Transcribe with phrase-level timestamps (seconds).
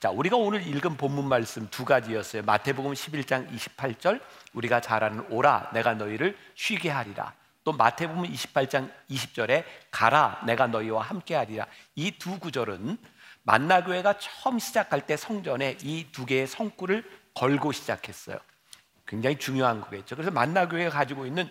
[0.00, 2.42] 자, 우리가 오늘 읽은 본문 말씀 두 가지였어요.
[2.42, 4.20] 마태복음 11장 28절
[4.52, 7.34] 우리가 잘 아는 오라 내가 너희를 쉬게 하리라.
[7.64, 11.66] 또 마태복음 28장 20절에 가라 내가 너희와 함께 하리라.
[11.96, 12.96] 이 두 구절은
[13.42, 17.04] 만나교회가 처음 시작할 때 성전에 이 두 개의 성구를
[17.34, 18.38] 걸고 시작했어요.
[19.04, 20.14] 굉장히 중요한 거겠죠.
[20.14, 21.50] 그래서 만나교회가 가지고 있는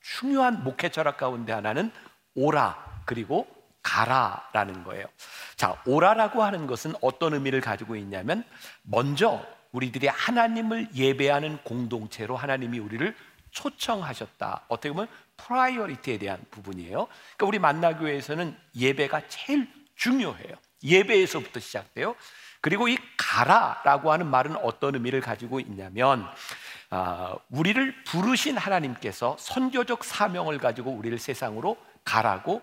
[0.00, 1.92] 중요한 목회 철학 가운데 하나는
[2.34, 3.46] 오라 그리고
[3.82, 5.06] 가라라는 거예요.
[5.56, 8.44] 자, 오라라고 하는 것은 어떤 의미를 가지고 있냐면
[8.82, 13.14] 먼저 우리들이 하나님을 예배하는 공동체로 하나님이 우리를
[13.50, 14.64] 초청하셨다.
[14.68, 17.06] 어떻게 보면 priority에 대한 부분이에요.
[17.36, 20.54] 그러니까 우리 만나교회에서는 예배가 제일 중요해요.
[20.82, 22.14] 예배에서부터 시작돼요.
[22.60, 26.26] 그리고 이 가라라고 하는 말은 어떤 의미를 가지고 있냐면
[26.90, 32.62] 아, 우리를 부르신 하나님께서 선교적 사명을 가지고 우리를 세상으로 가라고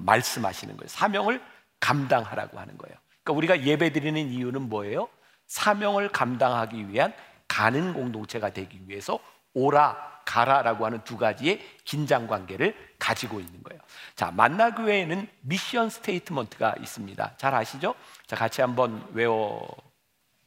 [0.00, 0.88] 말씀하시는 거예요.
[0.88, 1.42] 사명을
[1.80, 2.96] 감당하라고 하는 거예요.
[3.22, 5.08] 그러니까 우리가 예배 드리는 이유는 뭐예요?
[5.46, 7.12] 사명을 감당하기 위한
[7.46, 9.18] 가는 공동체가 되기 위해서
[9.54, 13.80] 오라 가라라고 하는 두 가지의 긴장 관계를 가지고 있는 거예요.
[14.14, 17.32] 자, 만나 교회에는 미션 스테이트먼트가 있습니다.
[17.38, 17.94] 잘 아시죠?
[18.26, 19.66] 자, 같이 한번 외워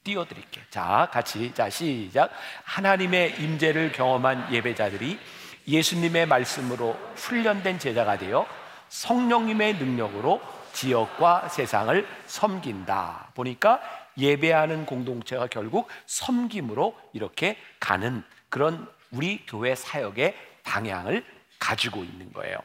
[0.04, 0.64] 띄워 드릴게요.
[0.70, 2.32] 자, 같이 자 시작.
[2.64, 5.20] 하나님의 임재를 경험한 예배자들이
[5.68, 8.46] 예수님의 말씀으로 훈련된 제자가 되어
[8.92, 10.42] 성령님의 능력으로
[10.74, 13.32] 지역과 세상을 섬긴다.
[13.34, 13.82] 보니까
[14.18, 21.24] 예배하는 공동체가 결국 섬김으로 이렇게 가는 그런 우리 교회 사역의 방향을
[21.58, 22.58] 가지고 있는 거예요.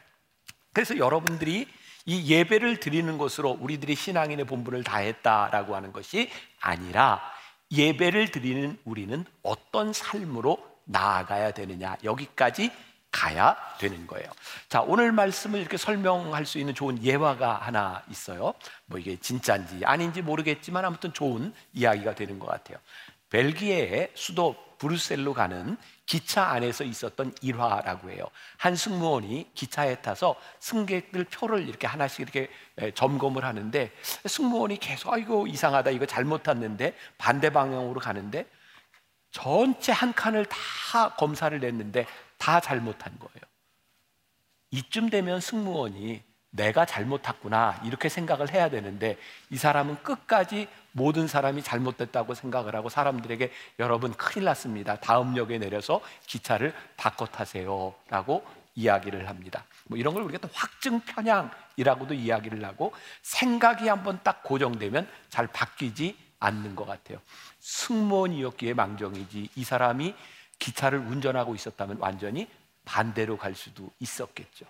[0.73, 1.67] 그래서 여러분들이
[2.05, 7.21] 이 예배를 드리는 것으로 우리들이 신앙인의 본분을 다했다라고 하는 것이 아니라
[7.71, 12.71] 예배를 드리는 우리는 어떤 삶으로 나아가야 되느냐 여기까지
[13.17, 14.29] 가야 되는 거예요.
[14.69, 18.53] 자, 오늘 말씀을 이렇게 설명할 수 있는 좋은 예화가 하나 있어요.
[18.85, 22.77] 뭐 이게 진짜인지 아닌지 모르겠지만 아무튼 좋은 이야기가 되는 것 같아요.
[23.31, 28.23] 벨기에의 수도 브루셀로 가는 기차 안에서 있었던 일화라고 해요.
[28.57, 32.49] 한 승무원이 기차에 타서 승객들 표를 이렇게 하나씩 이렇게
[32.93, 33.91] 점검을 하는데
[34.27, 38.45] 승무원이 계속 아이고 이상하다 이거 잘못 탔는데 반대 방향으로 가는데
[39.31, 42.05] 전체 한 칸을 다 검사를 냈는데
[42.37, 43.41] 다 잘못한 거예요.
[44.71, 49.17] 이쯤 되면 승무원이 내가 잘못 탔구나 이렇게 생각을 해야 되는데
[49.49, 54.99] 이 사람은 끝까지 모든 사람이 잘못됐다고 생각을 하고 사람들에게 여러분 큰일 났습니다.
[54.99, 58.43] 다음 역에 내려서 기차를 바꿔 타세요라고
[58.75, 59.65] 이야기를 합니다.
[59.85, 66.17] 뭐 이런 걸 우리가 또 확증 편향이라고도 이야기를 하고 생각이 한번 딱 고정되면 잘 바뀌지
[66.39, 67.19] 않는 것 같아요.
[67.59, 70.15] 승무원이었기에 망정이지 이 사람이
[70.59, 72.47] 기차를 운전하고 있었다면 완전히
[72.85, 74.65] 반대로 갈 수도 있었겠죠.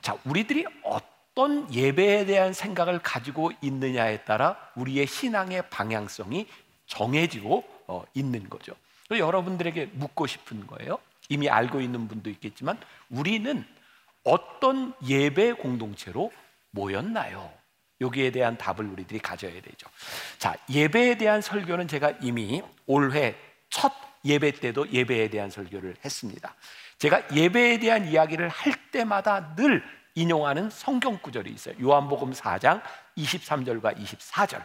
[0.00, 6.46] 자, 우리들이 어떤 예배에 대한 생각을 가지고 있느냐에 따라 우리의 신앙의 방향성이
[6.86, 8.74] 정해지고 어, 있는 거죠.
[9.10, 10.98] 여러분들에게 묻고 싶은 거예요.
[11.28, 12.78] 이미 알고 있는 분도 있겠지만
[13.08, 13.64] 우리는
[14.24, 16.32] 어떤 예배 공동체로
[16.70, 17.52] 모였나요?
[18.00, 19.88] 여기에 대한 답을 우리들이 가져야 되죠.
[20.38, 23.34] 자, 예배에 대한 설교는 제가 이미 올해
[23.68, 23.92] 첫
[24.24, 26.54] 예배 때도 예배에 대한 설교를 했습니다.
[26.98, 29.82] 제가 예배에 대한 이야기를 할 때마다 늘
[30.14, 31.74] 인용하는 성경 구절이 있어요.
[31.80, 32.82] 요한복음 4장
[33.16, 34.62] 23절과 24절.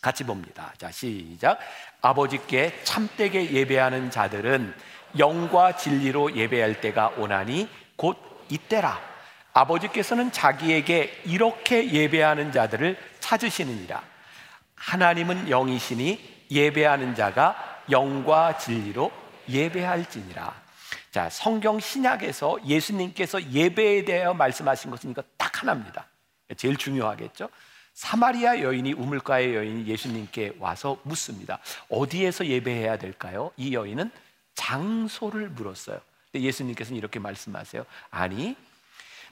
[0.00, 0.72] 같이 봅니다.
[0.78, 1.58] 자, 시작.
[2.00, 4.74] 아버지께 참되게 예배하는 자들은
[5.18, 8.16] 영과 진리로 예배할 때가 오나니 곧
[8.48, 9.00] 이때라.
[9.52, 14.02] 아버지께서는 자기에게 이렇게 예배하는 자들을 찾으시느니라.
[14.74, 19.12] 하나님은 영이시니 예배하는 자가 영과 진리로
[19.48, 20.54] 예배할지니라.
[21.10, 26.06] 자, 성경 신약에서 예수님께서 예배에 대하여 말씀하신 것은 이거 딱 하나입니다.
[26.56, 27.48] 제일 중요하겠죠?
[27.94, 31.58] 사마리아 여인이 우물가의 여인이 예수님께 와서 묻습니다.
[31.88, 33.50] 어디에서 예배해야 될까요?
[33.56, 34.10] 이 여인은
[34.54, 36.00] 장소를 물었어요.
[36.34, 37.86] 예수님께서는 이렇게 말씀하세요.
[38.10, 38.54] 아니,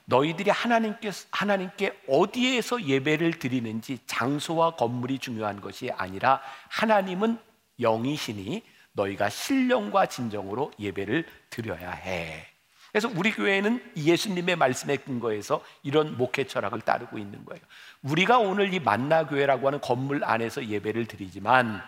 [0.05, 7.37] 너희들이 하나님께, 하나님께 어디에서 예배를 드리는지 장소와 건물이 중요한 것이 아니라 하나님은
[7.79, 8.63] 영이시니
[8.93, 12.47] 너희가 신령과 진정으로 예배를 드려야 해.
[12.91, 17.61] 그래서 우리 교회는 예수님의 말씀에 근거해서 이런 목회 철학을 따르고 있는 거예요.
[18.03, 21.81] 우리가 오늘 이 만나 교회라고 하는 건물 안에서 예배를 드리지만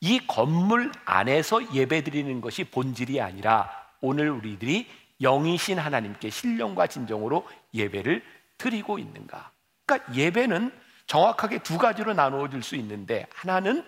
[0.00, 4.88] 이 건물 안에서 예배 드리는 것이 본질이 아니라 오늘 우리들이
[5.20, 8.22] 영이신 하나님께 신령과 진정으로 예배를
[8.56, 9.50] 드리고 있는가?
[9.84, 10.72] 그러니까 예배는
[11.06, 13.84] 정확하게 두 가지로 나누어질 수 있는데 하나는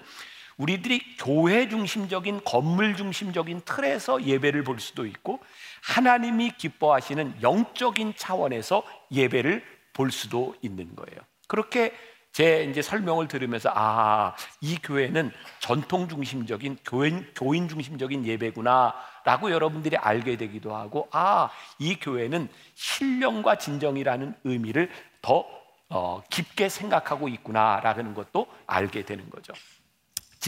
[0.59, 5.41] 우리들이 교회 중심적인 건물 중심적인 틀에서 예배를 볼 수도 있고
[5.83, 11.21] 하나님이 기뻐하시는 영적인 차원에서 예배를 볼 수도 있는 거예요.
[11.47, 11.93] 그렇게
[12.33, 20.37] 제 이제 설명을 들으면서 아, 이 교회는 전통 중심적인 교인, 교인 중심적인 예배구나라고 여러분들이 알게
[20.37, 24.91] 되기도 하고 아, 이 교회는 신령과 진정이라는 의미를
[25.23, 25.47] 더
[25.89, 29.55] 어, 깊게 생각하고 있구나라는 것도 알게 되는 거죠.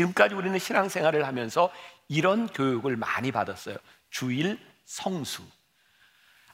[0.00, 1.70] 지금까지 우리는 신앙생활을 하면서
[2.08, 3.76] 이런 교육을 많이 받았어요.
[4.10, 5.42] 주일 성수.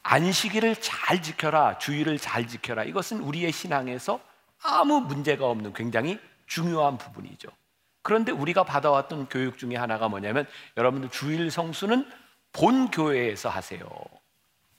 [0.03, 1.77] 안식일을 잘 지켜라.
[1.77, 2.83] 주일을 잘 지켜라.
[2.83, 4.19] 이것은 우리의 신앙에서
[4.61, 7.49] 아무 문제가 없는 굉장히 중요한 부분이죠.
[8.01, 10.45] 그런데 우리가 받아왔던 교육 중에 하나가 뭐냐면
[10.77, 12.09] 여러분들 주일 성수는
[12.53, 13.87] 본 교회에서 하세요.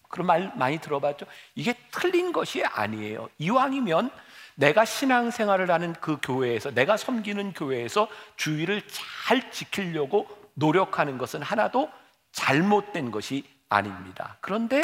[0.09, 1.27] 그런 말 많이 들어봤죠?
[1.55, 3.29] 이게 틀린 것이 아니에요.
[3.39, 4.11] 이왕이면
[4.59, 11.89] 내가 신앙생활을 하는 그 교회에서 내가 섬기는 교회에서 주의를 잘 지키려고 노력하는 것은 하나도
[12.33, 14.37] 잘못된 것이 아닙니다.
[14.41, 14.83] 그런데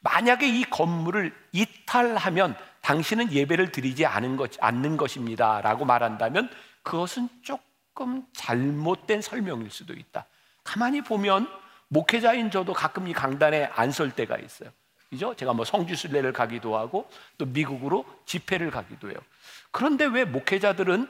[0.00, 5.60] 만약에 이 건물을 이탈하면 당신은 예배를 드리지 않은 것, 않는 것입니다.
[5.60, 6.50] 라고 말한다면
[6.82, 10.26] 그것은 조금 잘못된 설명일 수도 있다.
[10.64, 11.48] 가만히 보면
[11.88, 14.70] 목회자인 저도 가끔 이 강단에 안 설 때가 있어요.
[15.10, 15.34] 그죠?
[15.34, 17.08] 제가 뭐 성지순례를 가기도 하고
[17.38, 19.18] 또 미국으로 집회를 가기도 해요.
[19.70, 21.08] 그런데 왜 목회자들은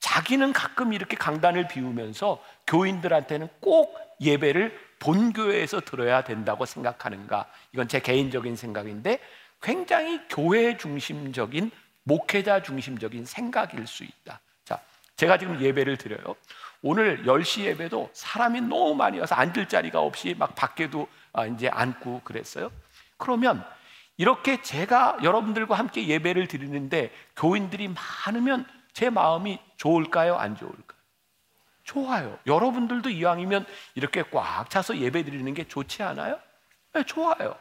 [0.00, 7.46] 자기는 가끔 이렇게 강단을 비우면서 교인들한테는 꼭 예배를 본교회에서 들어야 된다고 생각하는가?
[7.72, 9.20] 이건 제 개인적인 생각인데
[9.60, 11.70] 굉장히 교회 중심적인
[12.04, 14.40] 목회자 중심적인 생각일 수 있다.
[14.64, 14.80] 자,
[15.16, 16.34] 제가 지금 예배를 드려요.
[16.82, 22.22] 오늘 10시 예배도 사람이 너무 많이 와서 앉을 자리가 없이 막 밖에도 아, 이제 앉고
[22.24, 22.70] 그랬어요.
[23.22, 23.64] 그러면
[24.16, 27.88] 이렇게 제가 여러분들과 함께 예배를 드리는데 교인들이
[28.26, 30.34] 많으면 제 마음이 좋을까요?
[30.34, 30.98] 안 좋을까요?
[31.84, 32.38] 좋아요.
[32.46, 33.64] 여러분들도 이왕이면
[33.94, 36.40] 이렇게 꽉 차서 예배 드리는 게 좋지 않아요?
[36.94, 37.56] 네, 좋아요.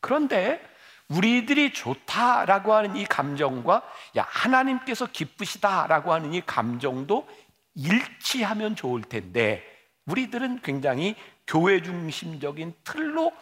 [0.00, 0.60] 그런데
[1.08, 3.82] 우리들이 좋다라고 하는 이 감정과
[4.16, 7.28] 야 하나님께서 기쁘시다라고 하는 이 감정도
[7.76, 9.62] 일치하면 좋을 텐데
[10.06, 11.14] 우리들은 굉장히
[11.46, 13.32] 교회 중심적인 틀로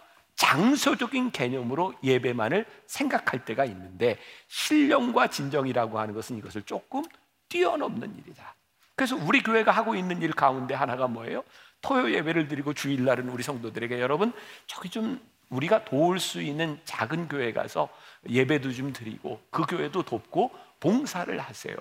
[0.43, 4.19] 장소적인 개념으로 예배만을 생각할 때가 있는데
[4.49, 7.05] 신령과 진정이라고 하는 것은 이것을 조금
[7.49, 8.57] 뛰어넘는 일이다.
[8.97, 11.45] 그래서 우리 교회가 하고 있는 일 가운데 하나가 뭐예요?
[11.81, 14.33] 토요 예배를 드리고 주일날은 우리 성도들에게 여러분
[14.67, 17.89] 저기 좀 우리가 도울 수 있는 작은 교회 가서
[18.29, 20.51] 예배도 좀 드리고 그 교회도 돕고
[20.81, 21.77] 봉사를 하세요.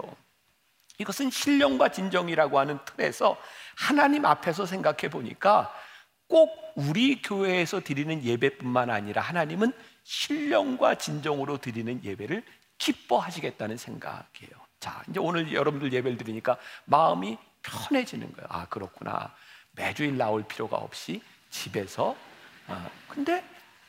[1.00, 3.38] 이것은 신령과 진정이라고 하는 틀에서
[3.76, 5.74] 하나님 앞에서 생각해 보니까
[6.32, 9.74] 꼭 우리 교회에서 드리는 예배뿐만 아니라 하나님은
[10.06, 12.42] 신령과 진정으로 드리는 예배를
[12.78, 14.52] 기뻐하시겠다는 생각이에요.
[14.80, 16.56] 자, 이제 오늘 여러분들 예배를 드리니까
[16.86, 18.48] 마음이 편해지는 거예요.
[18.50, 19.36] 아, 그렇구나.
[19.74, 22.16] 매주일 나올 필요가 없이 집에서.
[22.68, 23.44] 아, 근데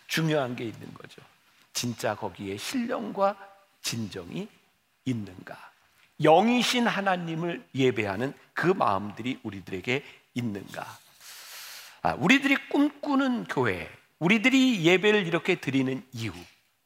[0.09, 1.23] 중요한 게 있는 거죠.
[1.73, 3.37] 진짜 거기에 신령과
[3.83, 4.49] 진정이
[5.05, 5.57] 있는가?
[6.21, 10.05] 영이신 하나님을 예배하는 그 마음들이 우리들에게
[10.35, 11.02] 있는가?
[12.03, 13.89] 아, 우리들이 꿈꾸는 교회,
[14.19, 16.33] 우리들이 예배를 이렇게 드리는 이유.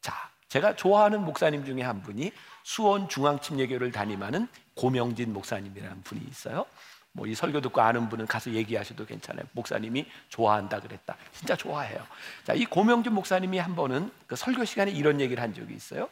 [0.02, 0.12] 자,
[0.48, 2.32] 제가 좋아하는 목사님 중에 한 분이
[2.64, 6.66] 수원 중앙침례교를 담임하는 고명진 목사님이라는 분이 있어요.
[7.12, 9.46] 뭐 이 설교 듣고 아는 분은 가서 얘기하셔도 괜찮아요.
[9.52, 11.16] 목사님이 좋아한다 그랬다.
[11.32, 12.06] 진짜 좋아해요.
[12.44, 16.10] 자, 이 고명준 목사님이 한 번은 그 설교 시간에 이런 얘기를 한 적이 있어요.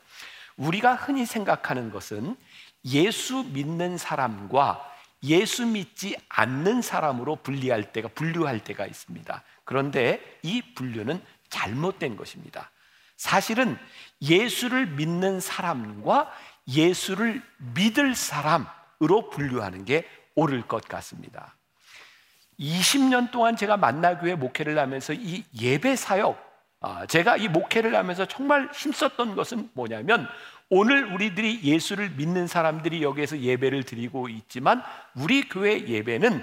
[0.56, 2.36] 우리가 흔히 생각하는 것은
[2.86, 4.94] 예수 믿는 사람과
[5.24, 9.43] 예수 믿지 않는 사람으로 분리할 때가 분류할 때가 있습니다.
[9.64, 12.70] 그런데 이 분류는 잘못된 것입니다.
[13.16, 13.78] 사실은
[14.20, 16.32] 예수를 믿는 사람과
[16.69, 17.43] 예수를
[17.74, 21.56] 믿을 사람으로 분류하는 게 옳을 것 같습니다.
[22.58, 26.38] 20년 동안 제가 만나교회 목회를 하면서 이 예배 사역,
[26.81, 30.28] 아, 제가 이 목회를 하면서 정말 힘썼던 것은 뭐냐면
[30.76, 34.82] 오늘 우리들이 예수를 믿는 사람들이 여기에서 예배를 드리고 있지만
[35.14, 36.43] 우리 교회 예배는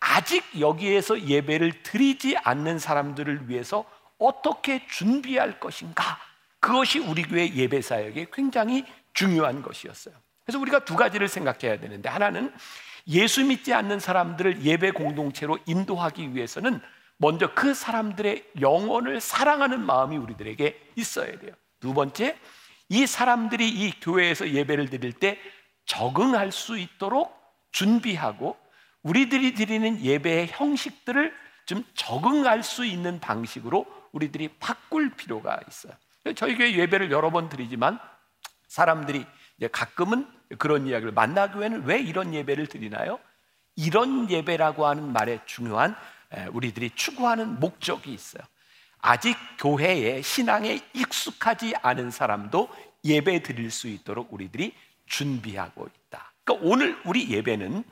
[0.00, 3.84] 아직 여기에서 예배를 드리지 않는 사람들을 위해서
[4.18, 6.18] 어떻게 준비할 것인가?
[6.58, 10.12] 그것이 우리 교회 예배 사역에 굉장히 중요한 것이었어요.
[10.44, 12.52] 그래서 우리가 두 가지를 생각해야 되는데 하나는
[13.06, 16.80] 예수 믿지 않는 사람들을 예배 공동체로 인도하기 위해서는
[17.16, 21.52] 먼저 그 사람들의 영혼을 사랑하는 마음이 우리들에게 있어야 돼요.
[21.78, 22.36] 두 번째,
[22.88, 25.38] 이 사람들이 이 교회에서 예배를 드릴 때
[25.84, 27.36] 적응할 수 있도록
[27.72, 28.56] 준비하고
[29.02, 31.34] 우리들이 드리는 예배의 형식들을
[31.66, 35.92] 좀 적응할 수 있는 방식으로 우리들이 바꿀 필요가 있어요.
[36.34, 37.98] 저희 교회 예배를 여러 번 드리지만
[38.66, 39.26] 사람들이
[39.70, 40.26] 가끔은
[40.58, 43.18] 그런 이야기를 만나 교회는 왜 이런 예배를 드리나요?
[43.76, 45.94] 이런 예배라고 하는 말에 중요한
[46.52, 48.42] 우리들이 추구하는 목적이 있어요.
[49.00, 52.68] 아직 교회에 신앙에 익숙하지 않은 사람도
[53.04, 54.74] 예배 드릴 수 있도록 우리들이
[55.06, 56.32] 준비하고 있다.
[56.44, 57.84] 그러니까 오늘 우리 예배는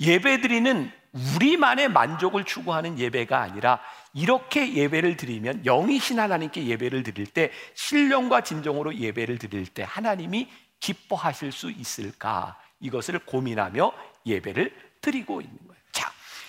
[0.00, 0.90] 예배 드리는
[1.36, 3.80] 우리만의 만족을 추구하는 예배가 아니라
[4.12, 10.48] 이렇게 예배를 드리면 영이신 하나님께 예배를 드릴 때 신령과 진정으로 예배를 드릴 때 하나님이
[10.80, 13.92] 기뻐하실 수 있을까 이것을 고민하며
[14.26, 15.73] 예배를 드리고 있는 거예요.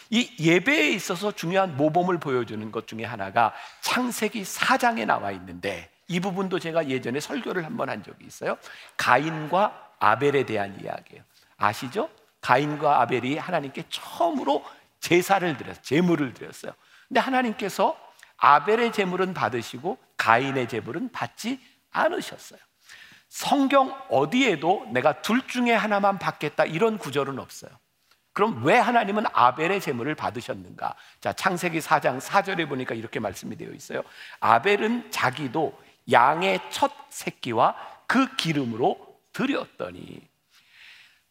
[0.06, 6.20] 자, 이 예배에 있어서 중요한 모범을 보여주는 것 중에 하나가 창세기 4장에 나와 있는데 이
[6.20, 8.58] 부분도 제가 예전에 설교를 한 번 한 적이 있어요.
[8.98, 11.24] 가인과 아벨에 대한 이야기예요.
[11.58, 12.10] 아시죠?
[12.42, 14.64] 가인과 아벨이 하나님께 처음으로
[15.00, 15.82] 제사를 드렸어요.
[15.82, 16.74] 제물을 드렸어요.
[17.08, 17.98] 근데 하나님께서
[18.38, 21.60] 아벨의 제물은 받으시고 가인의 제물은 받지
[21.92, 22.60] 않으셨어요.
[23.30, 27.72] 성경 어디에도 내가 둘 중에 하나만 받겠다 이런 구절은 없어요.
[28.36, 30.94] 그럼 왜 하나님은 아벨의 제물을 받으셨는가?
[31.22, 34.04] 자, 창세기 4장 4절에 보니까 이렇게 말씀이 되어 있어요.
[34.42, 39.00] 아벨은 자기도 양의 첫 새끼와 그 기름으로
[39.32, 40.22] 드렸더니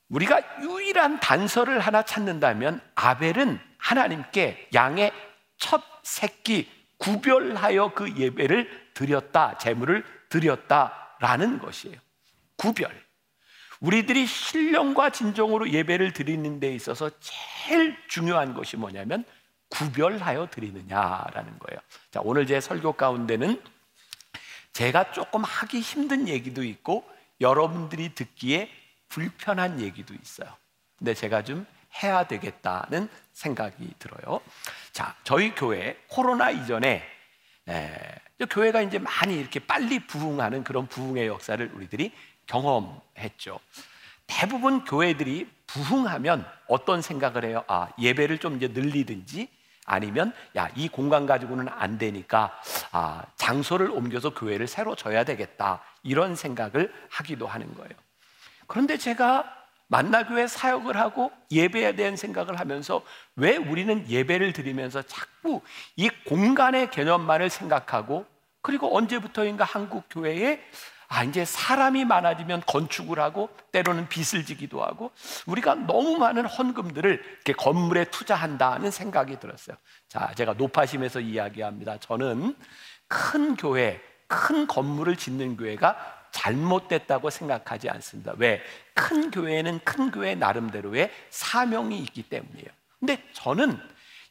[0.08, 5.12] 우리가 유일한 단서를 하나 찾는다면 아벨은 하나님께 양의
[5.58, 11.98] 첫 새끼 구별하여 그 예배를 드렸다, 제물을 드렸다라는 것이에요.
[12.56, 13.03] 구별.
[13.84, 19.24] 우리들이 신령과 진정으로 예배를 드리는 데 있어서 제일 중요한 것이 뭐냐면
[19.68, 21.80] 구별하여 드리느냐라는 거예요.
[22.10, 23.62] 자, 오늘 제 설교 가운데는
[24.72, 27.04] 제가 조금 하기 힘든 얘기도 있고
[27.42, 28.70] 여러분들이 듣기에
[29.10, 30.48] 불편한 얘기도 있어요.
[30.96, 31.66] 근데 제가 좀
[32.02, 34.40] 해야 되겠다는 생각이 들어요.
[34.92, 37.02] 자, 저희 교회 코로나 이전에
[37.68, 38.14] 에,
[38.48, 42.12] 교회가 이제 많이 이렇게 빨리 부흥하는 그런 부흥의 역사를 우리들이
[42.46, 43.58] 경험했죠.
[44.26, 47.64] 대부분 교회들이 부흥하면 어떤 생각을 해요?
[47.66, 49.48] 아, 예배를 좀 이제 늘리든지
[49.86, 52.58] 아니면 야, 이 공간 가지고는 안 되니까
[52.92, 55.82] 아, 장소를 옮겨서 교회를 새로 져야 되겠다.
[56.02, 57.92] 이런 생각을 하기도 하는 거예요.
[58.66, 63.02] 그런데 제가 만나교회 사역을 하고 예배에 대한 생각을 하면서
[63.36, 65.60] 왜 우리는 예배를 드리면서 자꾸
[65.96, 68.26] 이 공간의 개념만을 생각하고
[68.62, 70.60] 그리고 언제부터인가 한국 교회에
[71.14, 75.12] 아, 이제 사람이 많아지면 건축을 하고 때로는 빚을 지기도 하고
[75.46, 79.76] 우리가 너무 많은 헌금들을 이렇게 건물에 투자한다는 생각이 들었어요.
[80.08, 81.98] 자, 제가 높아심에서 이야기합니다.
[81.98, 82.56] 저는
[83.06, 85.96] 큰 교회, 큰 건물을 짓는 교회가
[86.32, 88.32] 잘못됐다고 생각하지 않습니다.
[88.38, 88.60] 왜?
[88.94, 92.66] 큰 교회는 큰 교회 나름대로의 사명이 있기 때문이에요.
[92.98, 93.78] 근데 저는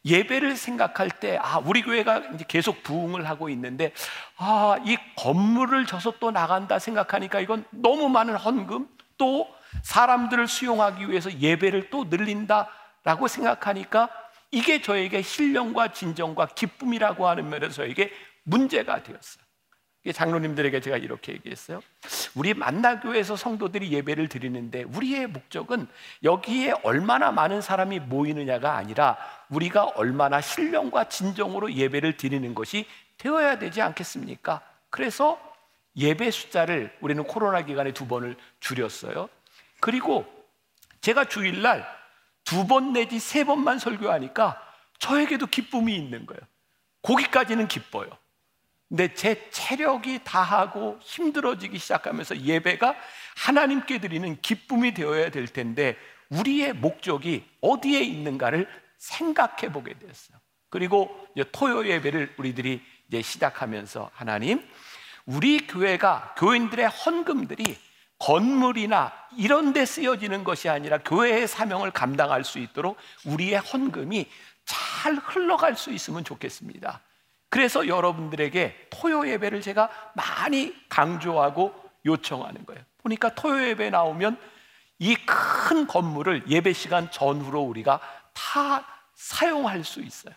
[0.06, 3.94] 예배를 생각할 때, 아, 우리 교회가 이제 계속 부흥을 하고 있는데,
[4.38, 9.48] 아, 이 건물을 져서 또 나간다 생각하니까 이건 너무 많은 헌금, 또
[9.82, 14.10] 사람들을 수용하기 위해서 예배를 또 늘린다라고 생각하니까
[14.52, 18.12] 이게 저에게 신령과 진정과 기쁨이라고 하는 면에서 저에게
[18.44, 19.43] 문제가 되었어요.
[20.12, 21.82] 장로님들에게 제가 이렇게 얘기했어요.
[22.36, 25.88] 우리 만나교회에서 성도들이 예배를 드리는데 우리의 목적은
[26.24, 29.18] 여기에 얼마나 많은 사람이 모이느냐가 아니라
[29.50, 32.86] 우리가 얼마나 신령과 진정으로 예배를 드리는 것이
[33.18, 34.62] 되어야 되지 않겠습니까?
[34.90, 35.40] 그래서
[35.96, 39.30] 예배 숫자를 우리는 코로나 기간에 두 번을 줄였어요.
[39.80, 40.26] 그리고
[41.02, 41.86] 제가 주일날
[42.44, 44.62] 두 번 내지 세 번만 설교하니까
[45.00, 46.42] 저에게도 기쁨이 있는 거예요.
[47.02, 48.10] 거기까지는 기뻐요.
[48.90, 52.96] 근데 제 체력이 다하고 힘들어지기 시작하면서 예배가
[53.36, 55.98] 하나님께 드리는 기쁨이 되어야 될 텐데
[56.30, 60.38] 우리의 목적이 어디에 있는가를 생각해 보게 됐어요.
[60.70, 61.16] 그리고
[61.52, 64.68] 토요 예배를 우리들이 이제 시작하면서 하나님,
[65.26, 67.78] 우리 교회가 교인들의 헌금들이
[68.20, 74.30] 건물이나 이런 데 쓰여지는 것이 아니라 교회의 사명을 감당할 수 있도록 우리의 헌금이
[74.66, 77.02] 잘 흘러갈 수 있으면 좋겠습니다.
[77.54, 81.72] 그래서 여러분들에게 토요 예배를 제가 많이 강조하고
[82.04, 82.82] 요청하는 거예요.
[82.98, 84.40] 보니까 토요 예배 나오면
[84.98, 88.00] 이 큰 건물을 예배 시간 전후로 우리가
[88.34, 90.34] 다 사용할 수 있어요.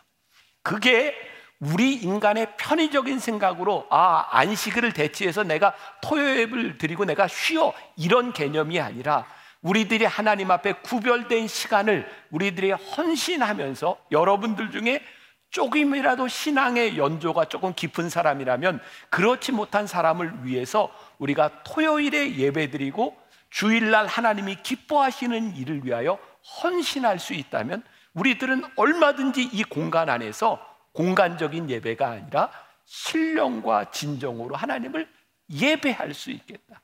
[0.63, 1.15] 그게
[1.59, 8.79] 우리 인간의 편의적인 생각으로 아 안식일을 대체해서 내가 토요 예배를 드리고 내가 쉬어 이런 개념이
[8.79, 9.25] 아니라
[9.63, 15.03] 우리들이 하나님 앞에 구별된 시간을 우리들이 헌신하면서 여러분들 중에
[15.51, 23.17] 조금이라도 신앙의 연조가 조금 깊은 사람이라면 그렇지 못한 사람을 위해서 우리가 토요일에 예배드리고
[23.51, 26.19] 주일날 하나님이 기뻐하시는 일을 위하여
[26.63, 27.83] 헌신할 수 있다면
[28.15, 30.61] 우리들은 얼마든지 이 공간 안에서
[30.93, 32.51] 공간적인 예배가 아니라
[32.85, 35.09] 신령과 진정으로 하나님을
[35.51, 36.83] 예배할 수 있겠다.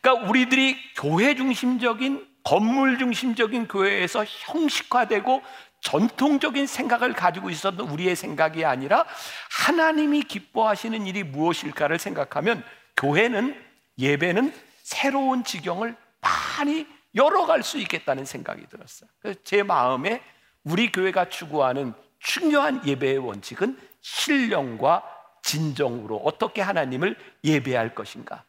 [0.00, 5.42] 그러니까 우리들이 교회 중심적인 건물 중심적인 교회에서 형식화되고
[5.82, 9.04] 전통적인 생각을 가지고 있었던 우리의 생각이 아니라
[9.50, 12.64] 하나님이 기뻐하시는 일이 무엇일까를 생각하면
[12.96, 13.60] 교회는
[13.98, 19.10] 예배는 새로운 지경을 많이 열어갈 수 있겠다는 생각이 들었어요.
[19.44, 20.22] 제 마음에
[20.64, 25.02] 우리 교회가 추구하는 중요한 예배의 원칙은 신령과
[25.42, 28.44] 진정으로 어떻게 하나님을 예배할 것인가.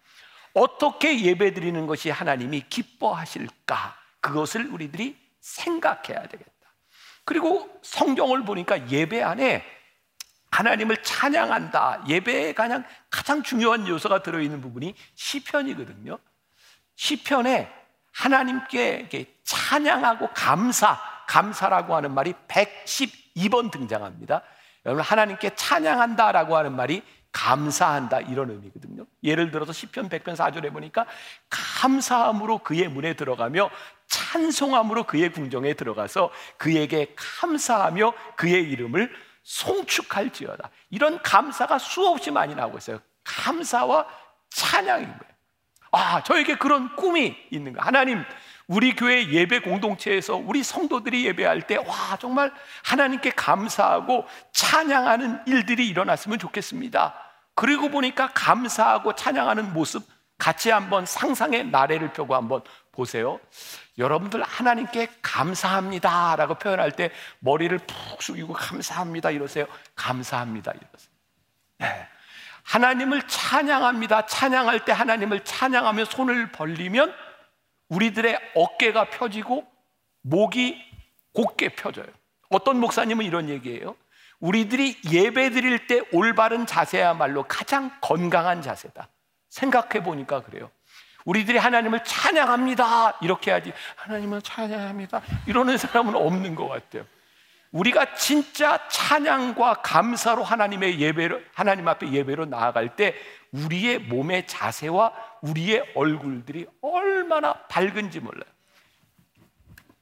[0.53, 3.97] 어떻게 예배 드리는 것이 하나님이 기뻐하실까?
[4.21, 6.52] 그것을 우리들이 생각해야 되겠다.
[7.25, 9.63] 그리고 성경을 보니까 예배 안에
[10.51, 12.03] 하나님을 찬양한다.
[12.07, 16.19] 예배에 가장 가장 중요한 요소가 들어 있는 부분이 시편이거든요.
[16.95, 17.71] 시편에
[18.11, 24.43] 하나님께 찬양하고 감사, 감사라고 하는 말이 112번 등장합니다.
[24.85, 27.01] 여러분 하나님께 찬양한다라고 하는 말이
[27.31, 29.05] 감사한다 이런 의미거든요.
[29.23, 31.07] 예를 들어서 시편 100편 4절에 보니까
[31.49, 33.71] 감사함으로 그의 문에 들어가며
[34.13, 40.69] 찬송함으로 그의 궁정에 들어가서 그에게 감사하며 그의 이름을 송축할지어다.
[40.91, 42.99] 이런 감사가 수없이 많이 나오고 있어요.
[43.23, 44.05] 감사와
[44.49, 45.33] 찬양인 거예요.
[45.91, 47.85] 아, 저에게 그런 꿈이 있는 거예요.
[47.85, 48.23] 하나님,
[48.67, 52.53] 우리 교회 예배 공동체에서 우리 성도들이 예배할 때, 와, 정말
[52.83, 57.13] 하나님께 감사하고 찬양하는 일들이 일어났으면 좋겠습니다.
[57.55, 60.03] 그리고 보니까 감사하고 찬양하는 모습
[60.37, 63.39] 같이 한번 상상의 나래를 펴고 한번 보세요.
[63.97, 69.65] 여러분들 하나님께 감사합니다 라고 표현할 때 머리를 푹 숙이고 감사합니다 이러세요.
[69.95, 71.11] 감사합니다 이러세요.
[71.79, 72.07] 네.
[72.63, 74.27] 하나님을 찬양합니다.
[74.27, 77.13] 찬양할 때 하나님을 찬양하며 손을 벌리면
[77.89, 79.67] 우리들의 어깨가 펴지고
[80.21, 80.81] 목이
[81.33, 82.07] 곧게 펴져요.
[82.49, 83.95] 어떤 목사님은 이런 얘기예요.
[84.39, 89.09] 우리들이 예배 드릴 때 올바른 자세야말로 가장 건강한 자세다.
[89.49, 90.69] 생각해 보니까 그래요.
[91.25, 93.19] 우리들이 하나님을 찬양합니다.
[93.21, 93.73] 이렇게 하지.
[93.95, 95.21] 하나님을 찬양합니다.
[95.47, 97.05] 이러는 사람은 없는 것 같아요.
[97.71, 103.15] 우리가 진짜 찬양과 감사로 하나님의 예배를 하나님 앞에 예배로 나아갈 때
[103.51, 105.11] 우리의 몸의 자세와
[105.41, 108.49] 우리의 얼굴들이 얼마나 밝은지 몰라요.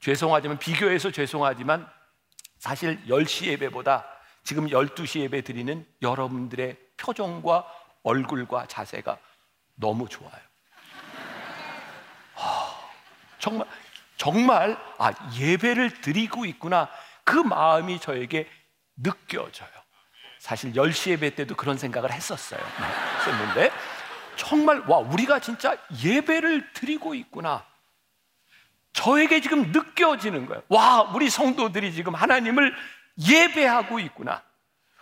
[0.00, 1.88] 죄송하지만 비교해서 죄송하지만
[2.58, 4.04] 사실 10시 예배보다
[4.44, 7.66] 지금 12시 예배 드리는 여러분들의 표정과
[8.02, 9.16] 얼굴과 자세가
[9.76, 10.51] 너무 좋아요.
[13.42, 13.66] 정말
[14.16, 16.88] 정말 아 예배를 드리고 있구나
[17.24, 18.48] 그 마음이 저에게
[18.96, 19.68] 느껴져요.
[20.38, 22.60] 사실 10시 예배 때도 그런 생각을 했었어요.
[23.18, 23.72] 했었는데
[24.36, 27.66] 정말 와 우리가 진짜 예배를 드리고 있구나.
[28.92, 30.62] 저에게 지금 느껴지는 거예요.
[30.68, 32.72] 와 우리 성도들이 지금 하나님을
[33.28, 34.42] 예배하고 있구나.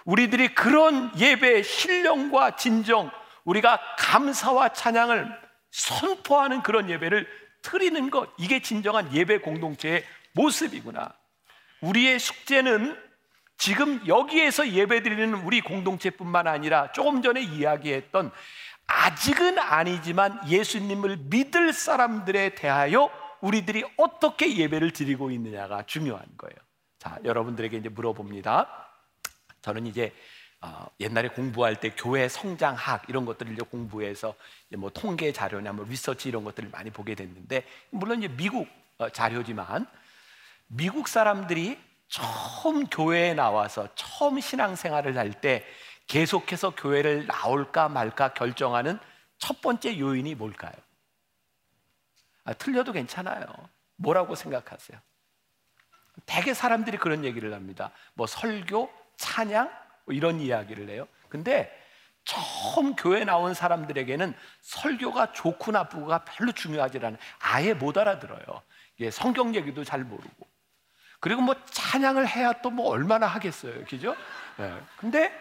[0.06, 3.10] 우리들이 그런 예배의 신령과 진정,
[3.44, 5.30] 우리가 감사와 찬양을
[5.70, 7.28] 선포하는 그런 예배를
[7.62, 11.14] 드리는 것, 이게 진정한 예배 공동체의 모습이구나.
[11.80, 12.96] 우리의 숙제는
[13.56, 18.30] 지금 여기에서 예배 드리는 우리 공동체뿐만 아니라 조금 전에 이야기했던
[18.86, 26.54] 아직은 아니지만 예수님을 믿을 사람들에 대하여 우리들이 어떻게 예배를 드리고 있느냐가 중요한 거예요.
[26.98, 28.88] 자, 여러분들에게 이제 물어봅니다.
[29.62, 30.12] 저는 이제
[30.62, 34.34] 어, 옛날에 공부할 때 교회 성장학 이런 것들을 이제 공부해서
[34.68, 38.68] 이제 뭐 통계 자료나 뭐 리서치 이런 것들을 많이 보게 됐는데 물론 이제 미국
[38.98, 39.86] 어, 자료지만
[40.66, 45.64] 미국 사람들이 처음 교회에 나와서 처음 신앙생활을 할 때
[46.06, 48.98] 계속해서 교회를 나올까 말까 결정하는
[49.38, 50.72] 첫 번째 요인이 뭘까요?
[52.44, 53.46] 아, 틀려도 괜찮아요.
[53.94, 54.98] 뭐라고 생각하세요?
[56.26, 57.92] 대개 사람들이 그런 얘기를 합니다.
[58.14, 59.70] 뭐 설교, 찬양
[60.10, 61.06] 뭐 이런 이야기를 해요.
[61.28, 61.70] 근데
[62.24, 67.16] 처음 교회 나온 사람들에게는 설교가 좋고 나쁘고가 별로 중요하지 않아요.
[67.38, 68.40] 아예 못 알아들어요.
[69.12, 70.48] 성경 얘기도 잘 모르고.
[71.20, 73.84] 그리고 뭐 찬양을 해야 또 뭐 얼마나 하겠어요.
[73.84, 74.16] 그죠?
[74.58, 74.76] 네.
[74.96, 75.32] 근데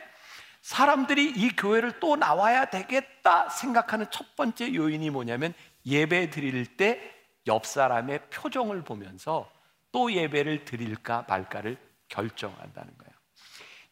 [0.62, 5.54] 사람들이 이 교회를 또 나와야 되겠다 생각하는 첫 번째 요인이 뭐냐면
[5.86, 7.16] 예배 드릴 때
[7.48, 9.50] 옆 사람의 표정을 보면서
[9.92, 11.78] 또 예배를 드릴까 말까를
[12.10, 13.09] 결정한다는 거예요.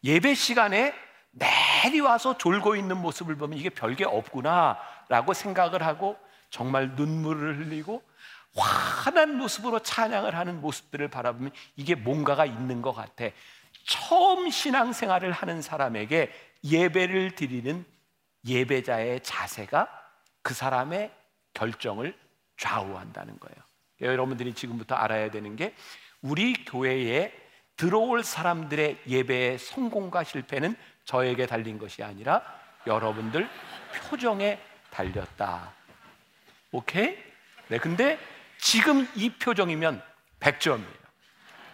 [0.03, 0.93] 예배 시간에
[1.31, 6.17] 내리 와서 졸고 있는 모습을 보면 이게 별게 없구나라고 생각을 하고
[6.49, 8.01] 정말 눈물을 흘리고
[8.55, 13.25] 환한 모습으로 찬양을 하는 모습들을 바라보면 이게 뭔가가 있는 것 같아.
[13.85, 16.31] 처음 신앙생활을 하는 사람에게
[16.63, 17.85] 예배를 드리는
[18.45, 19.87] 예배자의 자세가
[20.41, 21.11] 그 사람의
[21.53, 22.17] 결정을
[22.57, 23.55] 좌우한다는 거예요.
[24.01, 25.75] 여러분들이 지금부터 알아야 되는 게
[26.21, 27.31] 우리 교회에
[27.77, 32.41] 들어올 사람들의 예배의 성공과 실패는 저에게 달린 것이 아니라
[32.85, 33.47] 여러분들
[34.09, 34.59] 표정에
[34.89, 35.71] 달렸다.
[36.71, 37.17] 오케이?
[37.67, 38.19] 네, 근데
[38.57, 40.01] 지금 이 표정이면
[40.39, 40.97] 100점이에요.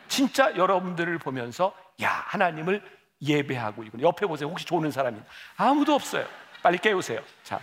[0.07, 2.81] 진짜 여러분들을 보면서 야, 하나님을
[3.21, 4.03] 예배하고 있구나.
[4.03, 4.49] 옆에 보세요.
[4.49, 5.19] 혹시 좋은 사람이
[5.57, 6.27] 아무도 없어요.
[6.61, 7.21] 빨리 깨우세요.
[7.43, 7.59] 자.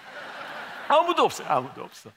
[0.89, 1.47] 아무도 없어요.
[1.49, 2.11] 아무도 없어.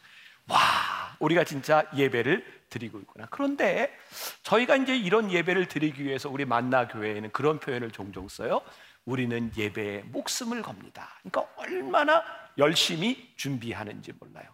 [0.47, 3.27] 와, 아, 우리가 진짜 예배를 드리고 있구나.
[3.29, 3.95] 그런데
[4.43, 8.61] 저희가 이제 이런 예배를 드리기 위해서 우리 만나 교회에는 그런 표현을 종종 써요.
[9.05, 11.09] 우리는 예배에 목숨을 겁니다.
[11.21, 12.23] 그러니까 얼마나
[12.57, 14.45] 열심히 준비하는지 몰라요.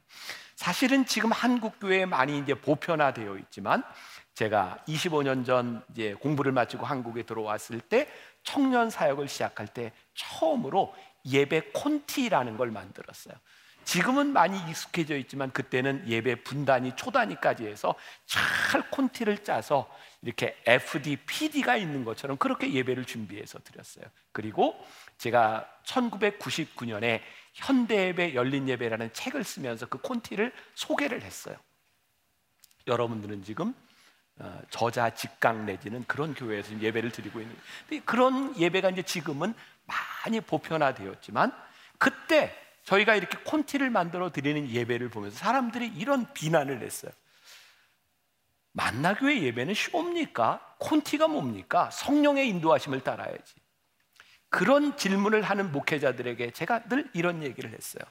[0.55, 3.83] 사실은 지금 한국 교회에 많이 이제 보편화되어 있지만
[4.33, 8.09] 제가 25년 전 이제 공부를 마치고 한국에 들어왔을 때
[8.43, 10.95] 청년 사역을 시작할 때 처음으로
[11.25, 13.35] 예배 콘티라는 걸 만들었어요.
[13.85, 19.89] 지금은 많이 익숙해져 있지만 그때는 예배 분단위 초단위까지 해서 잘 콘티를 짜서
[20.21, 24.05] 이렇게 FD, PD가 있는 것처럼 그렇게 예배를 준비해서 드렸어요.
[24.31, 24.79] 그리고
[25.17, 27.21] 제가 1999년에
[27.53, 31.55] 현대예배 열린 예배라는 책을 쓰면서 그 콘티를 소개를 했어요.
[32.87, 33.73] 여러분들은 지금
[34.37, 37.55] 어, 저자 직강 내지는 그런 교회에서 예배를 드리고 있는
[38.05, 39.53] 그런 예배가 이제 지금은
[39.85, 41.51] 많이 보편화되었지만
[41.97, 42.55] 그때
[42.89, 47.11] 저희가 이렇게 콘티를 만들어 드리는 예배를 보면서 사람들이 이런 비난을 했어요.
[48.71, 50.75] 만나교회 예배는 쉽습니까?
[50.79, 51.91] 콘티가 뭡니까?
[51.91, 53.53] 성령의 인도하심을 따라야지.
[54.49, 58.03] 그런 질문을 하는 목회자들에게 제가 늘 이런 얘기를 했어요.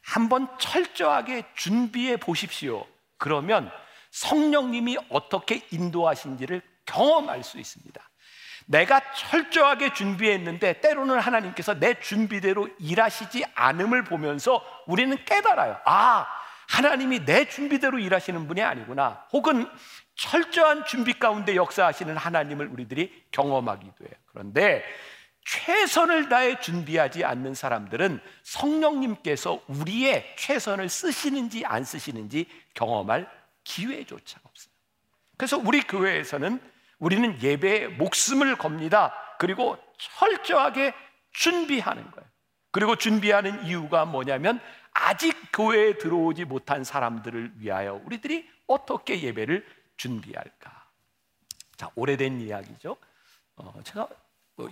[0.00, 2.86] 한번 철저하게 준비해 보십시오.
[3.16, 3.68] 그러면
[4.12, 8.00] 성령님이 어떻게 인도하신지를 경험할 수 있습니다.
[8.66, 15.78] 내가 철저하게 준비했는데 때로는 하나님께서 내 준비대로 일하시지 않음을 보면서 우리는 깨달아요.
[15.84, 16.26] 아,
[16.68, 19.26] 하나님이 내 준비대로 일하시는 분이 아니구나.
[19.32, 19.68] 혹은
[20.16, 24.14] 철저한 준비 가운데 역사하시는 하나님을 우리들이 경험하기도 해요.
[24.26, 24.84] 그런데
[25.44, 33.28] 최선을 다해 준비하지 않는 사람들은 성령님께서 우리의 최선을 쓰시는지 안 쓰시는지 경험할
[33.62, 34.72] 기회조차 없어요.
[35.36, 36.60] 그래서 우리 교회에서는
[36.98, 39.14] 우리는 예배에 목숨을 겁니다.
[39.38, 40.94] 그리고 철저하게
[41.32, 42.28] 준비하는 거예요.
[42.70, 44.60] 그리고 준비하는 이유가 뭐냐면
[44.92, 50.84] 아직 교회에 들어오지 못한 사람들을 위하여 우리들이 어떻게 예배를 준비할까?
[51.76, 52.96] 자, 오래된 이야기죠.
[53.56, 54.08] 어, 제가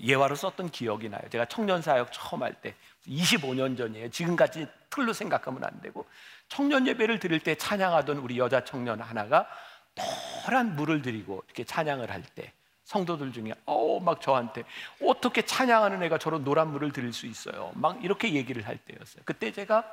[0.00, 1.22] 예화로 썼던 기억이 나요.
[1.30, 2.74] 제가 청년 사역 처음 할 때
[3.06, 4.10] 25년 전이에요.
[4.10, 6.06] 지금까지 틀로 생각하면 안 되고
[6.48, 9.48] 청년 예배를 드릴 때 찬양하던 우리 여자 청년 하나가
[9.96, 12.52] 노란 물을 드리고 이렇게 찬양을 할 때
[12.84, 14.64] 성도들 중에 어막 저한테
[15.02, 17.70] 어떻게 찬양하는 애가 저런 노란 물을 드릴 수 있어요.
[17.74, 19.22] 막 이렇게 얘기를 할 때였어요.
[19.24, 19.84] 그때 제가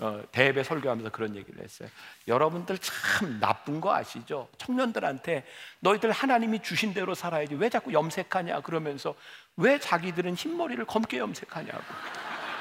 [0.00, 1.88] 어, 대회 설교하면서 그런 얘기를 했어요.
[2.26, 4.48] 여러분들 참 나쁜 거 아시죠?
[4.58, 5.44] 청년들한테
[5.80, 9.14] 너희들 하나님이 주신 대로 살아야지 왜 자꾸 염색하냐 그러면서
[9.56, 11.82] 왜 자기들은 흰머리를 검게 염색하냐고.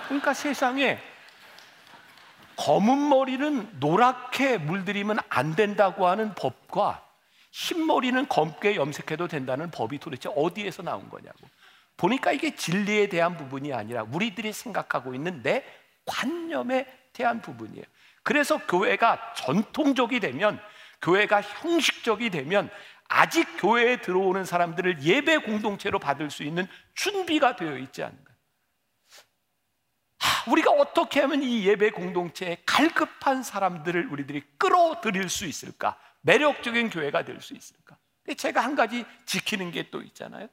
[0.08, 1.00] 그러니까 세상에
[2.56, 7.04] 검은 머리는 노랗게 물들이면 안 된다고 하는 법과
[7.52, 11.40] 흰 머리는 검게 염색해도 된다는 법이 도대체 어디에서 나온 거냐고.
[11.98, 15.64] 보니까 이게 진리에 대한 부분이 아니라 우리들이 생각하고 있는 내
[16.06, 17.86] 관념에 대한 부분이에요.
[18.24, 20.60] 그래서 교회가 전통적이 되면
[21.02, 22.70] 교회가 형식적이 되면
[23.08, 28.33] 아직 교회에 들어오는 사람들을 예배 공동체로 받을 수 있는 준비가 되어 있지 않은가.
[30.48, 35.98] 우리가 어떻게 하면 이 예배 공동체에 갈급한 사람들을 우리들이 끌어들일 수 있을까?
[36.22, 37.98] 매력적인 교회가 될 수 있을까?
[38.38, 40.48] 제가 한 가지 지키는 게 또 있잖아요.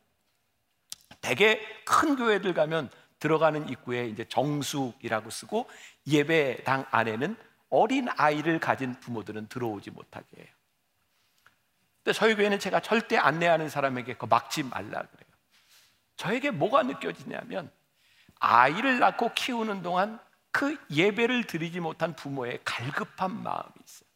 [1.21, 5.69] 대개 큰 교회들 가면 들어가는 입구에 이제 정숙이라고 쓰고
[6.07, 7.37] 예배당 안에는
[7.69, 10.49] 어린 아이를 가진 부모들은 들어오지 못하게 해요.
[12.03, 15.31] 근데 저희 교회는 제가 절대 안내하는 사람에게 그 막지 말라 그래요.
[16.17, 17.71] 저에게 뭐가 느껴지냐면
[18.41, 20.19] 아이를 낳고 키우는 동안
[20.51, 24.09] 그 예배를 드리지 못한 부모의 갈급한 마음이 있어요.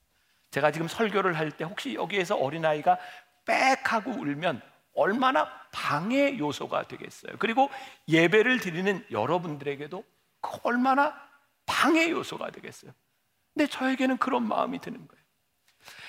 [0.50, 2.98] 제가 지금 설교를 할 때 혹시 여기에서 어린아이가
[3.44, 4.60] 빽 하고 울면
[4.94, 7.36] 얼마나 방해 요소가 되겠어요.
[7.38, 7.70] 그리고
[8.08, 10.04] 예배를 드리는 여러분들에게도
[10.40, 11.14] 그 얼마나
[11.66, 12.92] 방해 요소가 되겠어요.
[13.52, 15.24] 근데 저에게는 그런 마음이 드는 거예요.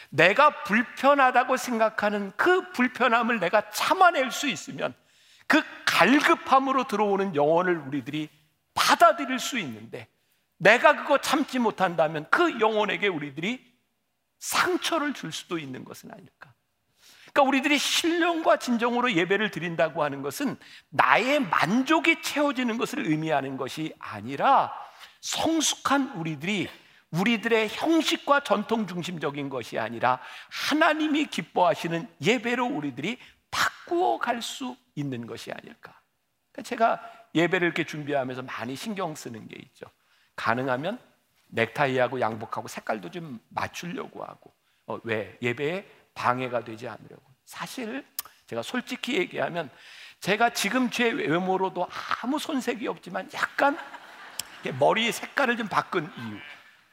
[0.10, 4.94] 내가 불편하다고 생각하는 그 불편함을 내가 참아낼 수 있으면
[5.48, 5.62] 그
[5.96, 8.28] 갈급함으로 들어오는 영혼을 우리들이
[8.74, 10.10] 받아들일 수 있는데
[10.58, 13.62] 내가 그거 참지 못한다면 그 영혼에게 우리들이
[14.40, 16.54] 상처를 줄 수도 있는 것은 아닐까.
[17.32, 20.58] 그러니까 우리들이 신령과 진정으로 예배를 드린다고 하는 것은
[20.90, 24.74] 나의 만족이 채워지는 것을 의미하는 것이 아니라
[25.22, 26.70] 성숙한 우리들이
[27.12, 33.18] 우리들의 형식과 전통 중심적인 것이 아니라 하나님이 기뻐하시는 예배로 우리들이
[33.56, 36.00] 바꾸어 갈 수 있는 것이 아닐까.
[36.52, 37.02] 그러니까 제가
[37.34, 39.86] 예배를 이렇게 준비하면서 많이 신경 쓰는 게 있죠.
[40.36, 41.00] 가능하면
[41.48, 44.54] 넥타이하고 양복하고 색깔도 좀 맞추려고 하고
[44.88, 47.24] 어, 왜 예배에 방해가 되지 않으려고.
[47.46, 48.06] 사실
[48.48, 49.70] 제가 솔직히 얘기하면
[50.20, 51.88] 제가 지금 제 외모로도
[52.22, 53.78] 아무 손색이 없지만 약간
[54.80, 56.38] 머리 색깔을 좀 바꾼 이유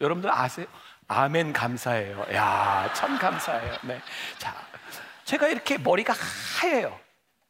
[0.00, 0.66] 여러분들 아세요?
[1.08, 2.26] 아멘 감사해요.
[2.32, 3.78] 야, 참 감사해요.
[3.84, 4.00] 네.
[4.38, 4.54] 자,
[5.32, 6.12] 제가 이렇게 머리가
[6.60, 7.00] 하얘요.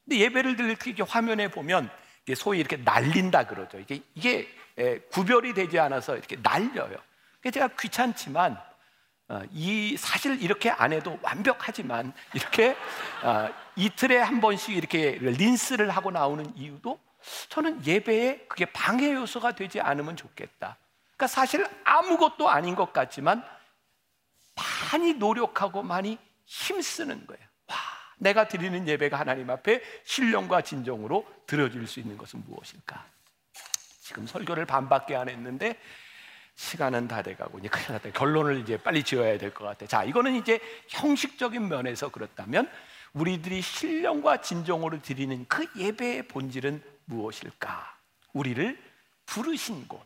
[0.04, 1.90] 근데 예배를 드릴 때 이렇게 화면에 보면
[2.22, 3.80] 이게 소위 이렇게 날린다 그러죠.
[3.80, 6.96] 이게 이게 에, 구별이 되지 않아서 이렇게 날려요.
[7.42, 8.56] 제가 귀찮지만
[9.28, 12.76] 어, 이 사실 이렇게 안 해도 완벽하지만 이렇게
[13.24, 17.00] 어, 이틀에 한 번씩 이렇게 린스를 하고 나오는 이유도
[17.48, 20.76] 저는 예배에 그게 방해 요소가 되지 않으면 좋겠다.
[21.16, 23.44] 그러니까 사실 아무것도 아닌 것 같지만
[24.92, 27.51] 많이 노력하고 많이 힘쓰는 거예요.
[28.22, 33.04] 와, 내가 드리는 예배가 하나님 앞에 신령과 진정으로 들어질 수 있는 것은 무엇일까?
[34.00, 35.78] 지금 설교를 반밖에 안 했는데
[36.54, 38.10] 시간은 다 돼가고 이제 큰일 났다.
[38.10, 39.86] 결론을 이제 빨리 지어야 될 것 같아.
[39.86, 42.70] 자, 이거는 이제 형식적인 면에서 그렇다면
[43.14, 47.96] 우리들이 신령과 진정으로 드리는 그 예배의 본질은 무엇일까?
[48.32, 48.78] 우리를
[49.26, 50.00] 부르신 곳,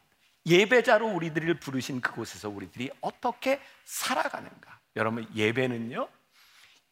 [0.46, 4.78] 예배자로 우리들을 부르신 그곳에서 우리들이 어떻게 살아가는가?
[4.96, 6.08] 여러분, 예배는요,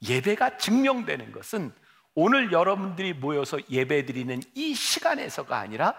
[0.08, 1.72] 예배가 증명되는 것은
[2.14, 5.94] 오늘 여러분들이 모여서 예배 드리는 이 시간에서가 아니라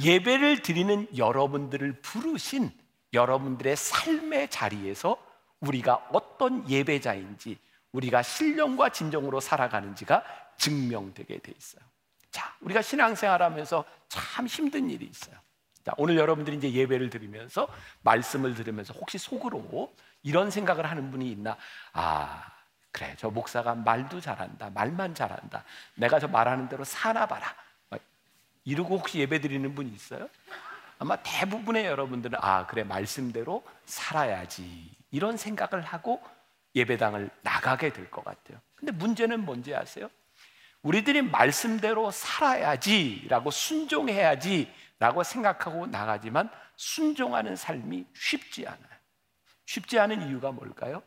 [0.00, 2.70] 예배를 드리는 여러분들을 부르신
[3.12, 5.16] 여러분들의 삶의 자리에서
[5.60, 7.58] 우리가 어떤 예배자인지
[7.92, 10.24] 우리가 신령과 진정으로 살아가는지가
[10.56, 11.84] 증명되게 돼 있어요.
[12.30, 15.36] 자, 우리가 신앙생활하면서 참 힘든 일이 있어요.
[15.84, 17.68] 자, 오늘 여러분들이 이제 예배를 드리면서
[18.02, 21.56] 말씀을 들으면서 혹시 속으로 이런 생각을 하는 분이 있나?
[21.92, 22.53] 아,
[22.94, 25.64] 그래, 저 목사가 말도 잘한다, 말만 잘한다.
[25.96, 27.52] 내가 저 말하는 대로 사나 봐라.
[28.64, 30.28] 이러고 혹시 예배 드리는 분이 있어요?
[31.00, 34.92] 아마 대부분의 여러분들은 아, 그래, 말씀대로 살아야지.
[35.10, 36.22] 이런 생각을 하고
[36.76, 38.60] 예배당을 나가게 될 것 같아요.
[38.76, 40.08] 근데 문제는 뭔지 아세요?
[40.82, 48.94] 우리들이 말씀대로 살아야지라고 순종해야지라고 생각하고 나가지만 순종하는 삶이 쉽지 않아요.
[49.66, 51.02] 쉽지 않은 이유가 뭘까요?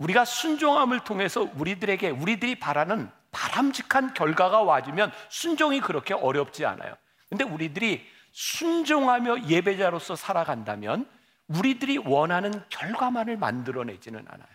[0.00, 6.96] 우리가 순종함을 통해서 우리들에게 우리들이 바라는 바람직한 결과가 와주면 순종이 그렇게 어렵지 않아요.
[7.28, 11.08] 근데 우리들이 순종하며 예배자로서 살아간다면
[11.48, 14.48] 우리들이 원하는 결과만을 만들어내지는 않아요.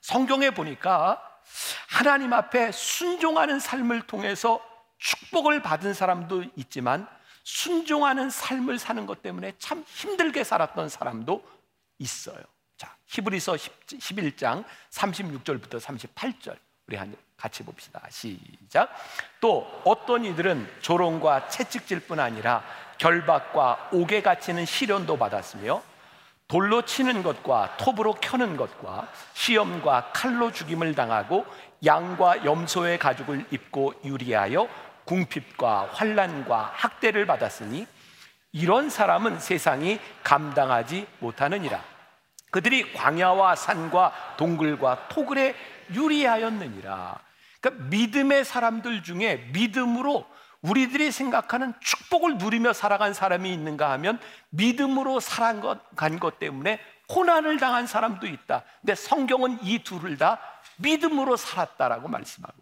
[0.00, 1.22] 성경에 보니까
[1.88, 4.60] 하나님 앞에 순종하는 삶을 통해서
[4.98, 7.06] 축복을 받은 사람도 있지만
[7.44, 11.44] 순종하는 삶을 사는 것 때문에 참 힘들게 살았던 사람도
[11.98, 12.42] 있어요.
[13.12, 16.98] 자, 히브리서 11장 36절부터 38절 우리
[17.36, 18.00] 같이 봅시다.
[18.08, 18.88] 시작.
[19.38, 22.64] 또 어떤 이들은 조롱과 채찍질뿐 아니라
[22.96, 25.82] 결박과 옥에 갇히는 시련도 받았으며
[26.48, 31.44] 돌로 치는 것과 톱으로 켜는 것과 시험과 칼로 죽임을 당하고
[31.84, 34.68] 양과 염소의 가죽을 입고 유리하여
[35.04, 37.86] 궁핍과 환란과 학대를 받았으니
[38.52, 41.91] 이런 사람은 세상이 감당하지 못하느니라.
[42.52, 45.56] 그들이 광야와 산과 동굴과 토굴에
[45.94, 47.18] 유리하였느니라.
[47.60, 50.26] 그러니까 믿음의 사람들 중에 믿음으로
[50.60, 58.26] 우리들이 생각하는 축복을 누리며 살아간 사람이 있는가 하면 믿음으로 살아간 것 때문에 고난을 당한 사람도
[58.26, 58.62] 있다.
[58.80, 60.38] 근데 성경은 이 둘을 다
[60.76, 62.54] 믿음으로 살았다라고 말씀하고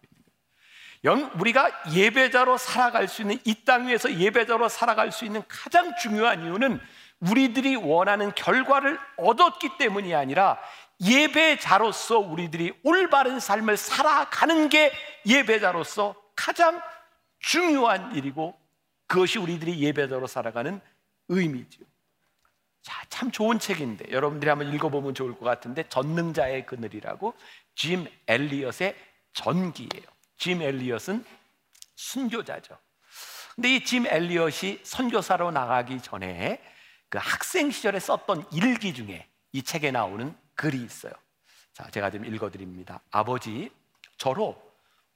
[1.04, 1.30] 있는 거예요.
[1.40, 6.80] 우리가 예배자로 살아갈 수 있는 이 땅 위에서 예배자로 살아갈 수 있는 가장 중요한 이유는
[7.20, 10.58] 우리들이 원하는 결과를 얻었기 때문이 아니라
[11.00, 14.92] 예배자로서 우리들이 올바른 삶을 살아가는 게
[15.26, 16.80] 예배자로서 가장
[17.38, 18.58] 중요한 일이고
[19.06, 20.80] 그것이 우리들이 예배자로 살아가는
[21.28, 21.82] 의미죠.
[22.82, 27.34] 자, 참 좋은 책인데 여러분들이 한번 읽어보면 좋을 것 같은데 전능자의 그늘이라고
[27.74, 28.96] 짐 엘리엇의
[29.32, 30.04] 전기예요.
[30.38, 31.24] 짐 엘리엇은
[31.96, 32.78] 순교자죠.
[33.54, 36.62] 근데 이 짐 엘리엇이 선교사로 나가기 전에
[37.10, 41.12] 그 학생 시절에 썼던 일기 중에 이 책에 나오는 글이 있어요.
[41.74, 43.00] 자, 제가 좀 읽어드립니다.
[43.10, 43.70] 아버지,
[44.16, 44.60] 저로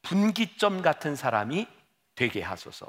[0.02, 1.66] 분기점 같은 사람이
[2.14, 2.86] 되게 하소서.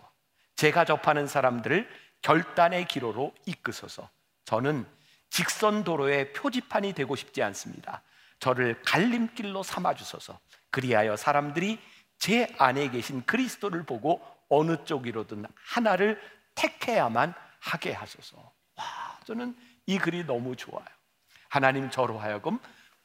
[0.55, 1.87] 제가 접하는 사람들을
[2.21, 4.09] 결단의 기로로 이끄소서.
[4.45, 4.85] 저는
[5.29, 8.01] 직선 도로의 표지판이 되고 싶지 않습니다.
[8.39, 10.39] 저를 갈림길로 삼아 주소서.
[10.71, 11.79] 그리하여 사람들이
[12.17, 16.19] 제 안에 계신 그리스도를 보고 어느 쪽이로든 하나를
[16.55, 18.54] 택해야만 하게 하소서.
[18.77, 18.85] 와,
[19.25, 20.85] 저는 이 글이 너무 좋아요.
[21.49, 22.59] 하나님 저로 하여금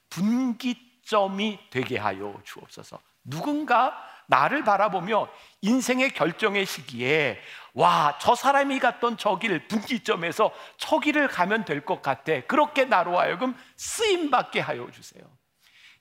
[0.09, 2.99] 분기점이 되게 하여 주옵소서.
[3.25, 3.95] 누군가
[4.27, 5.29] 나를 바라보며
[5.61, 7.41] 인생의 결정의 시기에
[7.75, 12.41] 와, 저 사람이 갔던 저길 분기점에서 저 길을 가면 될 것 같아.
[12.43, 15.25] 그렇게 나로 하여금 쓰임 받게 하여 주세요.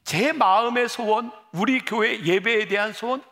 [0.03, 3.23] 제 마음의 소원, 우리 교회 예배에 대한 소원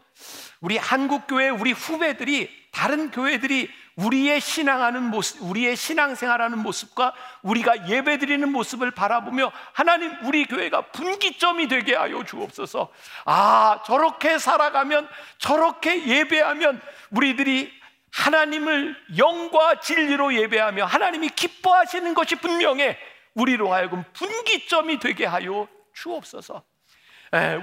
[0.62, 8.52] 우리 한국 교회 우리 후배들이 다른 교회들이 우리의 신앙하는 모습, 우리의 신앙생활하는 모습과 우리가 예배드리는
[8.52, 12.90] 모습을 바라보며 하나님 우리 교회가 분기점이 되게 하여 주옵소서.
[13.26, 16.80] 아, 저렇게 살아가면 저렇게 예배하면
[17.12, 17.76] 우리들이
[18.12, 22.98] 하나님을 영과 진리로 예배하며 하나님이 기뻐하시는 것이 분명해
[23.34, 26.64] 우리로 하여금 분기점이 되게 하여 주옵소서.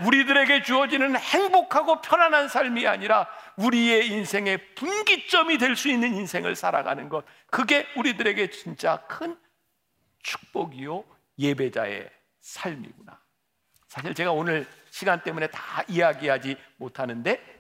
[0.04, 7.24] 우리들에게 주어지는 행복하고 편안한 삶이 아니라 우리의 인생의 분기점이 될 수 있는 인생을 살아가는 것
[7.50, 9.36] 그게 우리들에게 진짜 큰
[10.22, 11.04] 축복이요
[11.38, 13.18] 예배자의 삶이구나.
[13.88, 17.54] 사실 제가 오늘 시간 때문에 다 이야기하지 못하는데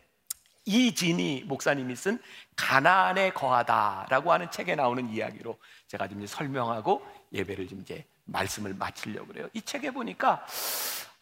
[0.66, 2.18] 이진이 목사님이 쓴
[2.56, 9.48] 가나안에 거하다라고 하는 책에 나오는 이야기로 제가 좀 설명하고 예배를 좀 이제 말씀을 마치려고 그래요.
[9.52, 10.46] 이 책에 보니까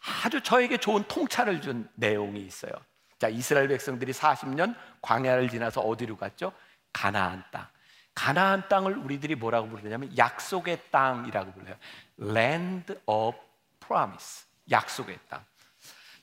[0.05, 2.71] 아주 저에게 좋은 통찰을 준 내용이 있어요.
[3.19, 6.51] 자, 이스라엘 백성들이 40년 광야를 지나서 어디로 갔죠?
[6.91, 7.67] 가나안 땅.
[8.13, 11.75] 가나안 땅을 우리들이 뭐라고 부르냐면 약속의 땅이라고 불러요.
[12.19, 13.37] Land of
[13.79, 14.45] Promise.
[14.69, 15.43] 약속의 땅.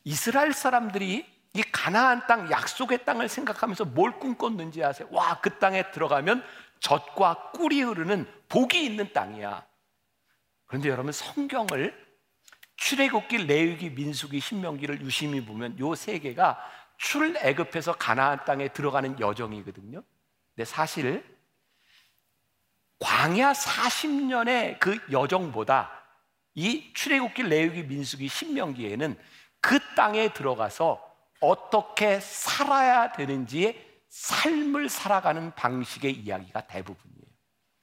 [0.05, 5.09] 이스라엘 사람들이 이 가나안 땅, 약속의 땅을 생각하면서 뭘 꿈꿨는지 아세요?
[5.11, 6.45] 와, 그 땅에 들어가면
[6.79, 9.65] 젖과 꿀이 흐르는 복이 있는 땅이야.
[10.67, 12.10] 그런데 여러분 성경을
[12.81, 16.59] 출애굽기, 레위기, 민수기, 신명기를 유심히 보면 요 세 개가
[16.97, 20.03] 출애굽해서 가나안 땅에 들어가는 여정이거든요.
[20.55, 21.25] 근데 사실
[22.99, 25.91] 광야 40년의 그 여정보다
[26.55, 29.19] 이 출애굽기, 레위기, 민수기, 신명기에는
[29.61, 31.07] 그 땅에 들어가서
[31.41, 37.27] 어떻게 살아야 되는지의 삶을 살아가는 방식의 이야기가 대부분이에요.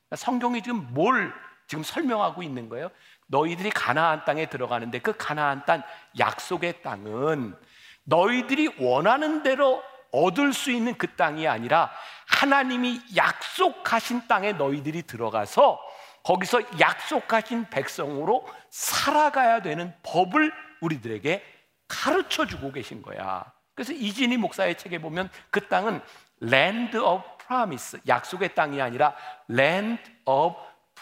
[0.09, 1.33] 그러니까 성경이 지금 뭘
[1.67, 2.89] 지금 설명하고 있는 거예요?
[3.27, 5.83] 너희들이 가나안 땅에 들어가는데 그 가나안 땅
[6.17, 7.55] 약속의 땅은
[8.03, 11.91] 너희들이 원하는 대로 얻을 수 있는 그 땅이 아니라
[12.27, 15.79] 하나님이 약속하신 땅에 너희들이 들어가서
[16.23, 20.51] 거기서 약속하신 백성으로 살아가야 되는 법을
[20.81, 21.43] 우리들에게
[21.87, 23.45] 가르쳐 주고 계신 거야.
[23.75, 26.01] 그래서 이진희 목사의 책에 보면 그 땅은
[26.41, 29.15] land of promise, 약속의 땅이 아니라
[29.49, 30.55] land of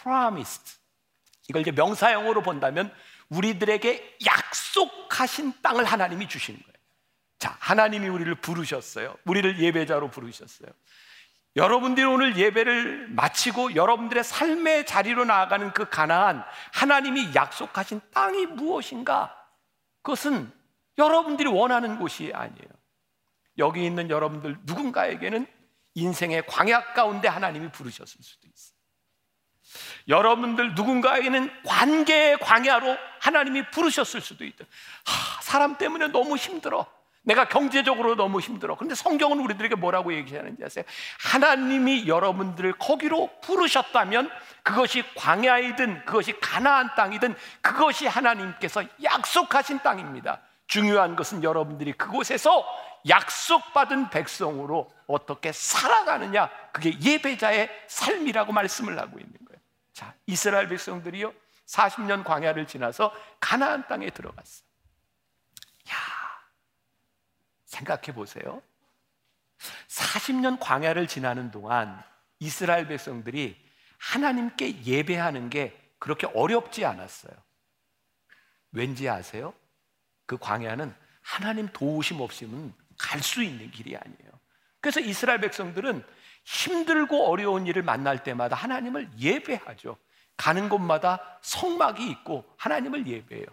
[0.06, 0.76] promised.
[1.48, 2.94] 이걸 이제 명사형으로 본다면
[3.28, 6.76] 우리들에게 약속하신 땅을 하나님이 주시는 거예요.
[7.38, 9.16] 자, 하나님이 우리를 부르셨어요.
[9.24, 10.70] 우리를 예배자로 부르셨어요.
[11.56, 19.34] 여러분들이 오늘 예배를 마치고 여러분들의 삶의 자리로 나아가는 그 가나안 하나님이 약속하신 땅이 무엇인가?
[20.02, 20.52] 그것은
[20.98, 22.68] 여러분들이 원하는 곳이 아니에요.
[23.58, 25.46] 여기 있는 여러분들 누군가에게는
[25.94, 28.75] 인생의 광야 가운데 하나님이 부르셨을 수도 있어요.
[30.08, 34.64] 여러분들 누군가에게는 관계의 광야로 하나님이 부르셨을 수도 있다.
[35.04, 36.86] 하, 사람 때문에 너무 힘들어.
[37.22, 38.76] 내가 경제적으로 너무 힘들어.
[38.76, 40.84] 근데 성경은 우리들에게 뭐라고 얘기하는지 아세요?
[41.18, 44.30] 하나님이 여러분들을 거기로 부르셨다면
[44.62, 50.40] 그것이 광야이든 그것이 가나안 땅이든 그것이 하나님께서 약속하신 땅입니다.
[50.68, 52.64] 중요한 것은 여러분들이 그곳에서
[53.08, 56.48] 약속받은 백성으로 어떻게 살아가느냐.
[56.72, 59.45] 그게 예배자의 삶이라고 말씀을 하고 있는 거예요.
[59.96, 61.32] 자, 이스라엘 백성들이요.
[61.64, 64.62] 40년 광야를 지나서 가나안 땅에 들어갔어.
[65.88, 65.94] 야.
[67.64, 68.62] 생각해 보세요.
[69.88, 72.04] 40년 광야를 지나는 동안
[72.40, 73.56] 이스라엘 백성들이
[73.96, 77.34] 하나님께 예배하는 게 그렇게 어렵지 않았어요.
[78.72, 79.54] 왠지 아세요?
[80.26, 84.40] 그 광야는 하나님 도우심 없이는 갈 수 있는 길이 아니에요.
[84.80, 86.04] 그래서 이스라엘 백성들은
[86.46, 89.96] 힘들고 어려운 일을 만날 때마다 하나님을 예배하죠.
[90.36, 93.46] 가는 곳마다 성막이 있고 하나님을 예배해요.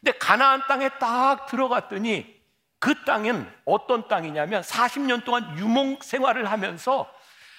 [0.00, 2.40] 근데 가나안 땅에 딱 들어갔더니
[2.78, 7.12] 그 땅은 어떤 땅이냐면 40년 동안 유목 생활을 하면서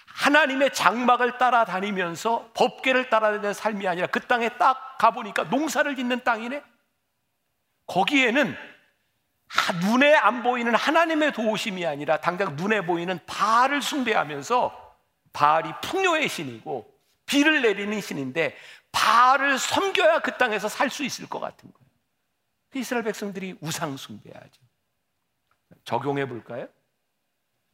[0.07, 6.63] 하나님의 장막을 따라다니면서 법계를 따라다니는 삶이 아니라 그 땅에 딱 가보니까 농사를 짓는 땅이네.
[7.85, 8.57] 거기에는
[9.81, 14.95] 눈에 안 보이는 하나님의 도우심이 아니라 당장 눈에 보이는 바알을 숭배하면서
[15.33, 16.89] 바알이 풍요의 신이고
[17.25, 18.55] 비를 내리는 신인데
[18.91, 21.91] 바알을 섬겨야 그 땅에서 살 수 있을 것 같은 거예요.
[22.73, 24.61] 이스라엘 백성들이 우상 숭배하죠.
[25.84, 26.67] 적용해 볼까요?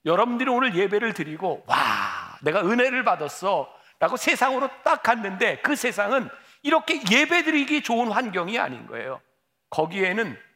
[0.05, 6.29] 여러분들이 오늘 예배를 드리고 와 내가 은혜를 받았어 라고 세상으로 딱 갔는데 그 세상은
[6.61, 9.21] 이렇게 예배 드리기 좋은 환경이 아닌 거예요.
[9.69, 10.46] 거기에는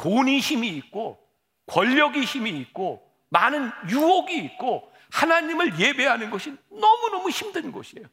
[0.00, 1.18] 돈이 힘이 있고
[1.66, 8.06] 권력이 힘이 있고 많은 유혹이 있고 하나님을 예배하는 것이 너무너무 힘든 곳이에요.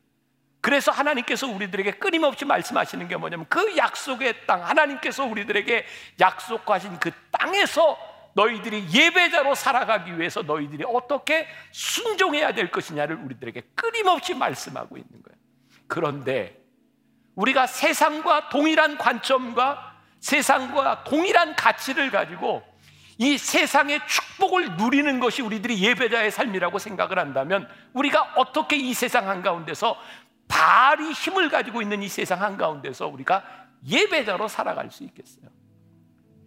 [0.60, 5.86] 그래서 하나님께서 우리들에게 끊임없이 말씀하시는 게 뭐냐면 그 약속의 땅, 하나님께서 우리들에게
[6.20, 7.98] 약속하신 그 땅에서
[8.34, 15.38] 너희들이 예배자로 살아가기 위해서 너희들이 어떻게 순종해야 될 것이냐를 우리들에게 끊임없이 말씀하고 있는 거예요.
[15.88, 16.62] 그런데
[17.36, 19.87] 우리가 세상과 동일한 관점과
[20.20, 22.64] 세상과 동일한 가치를 가지고
[23.18, 29.98] 이 세상의 축복을 누리는 것이 우리들이 예배자의 삶이라고 생각을 한다면 우리가 어떻게 이 세상 한가운데서
[30.48, 33.44] 발이 힘을 가지고 있는 이 세상 한가운데서 우리가
[33.86, 35.50] 예배자로 살아갈 수 있겠어요?